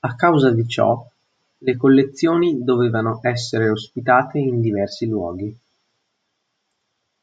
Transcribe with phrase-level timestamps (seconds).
[0.00, 1.08] A causa di ciò,
[1.58, 5.56] le collezioni dovevano essere ospitate in diversi luoghi.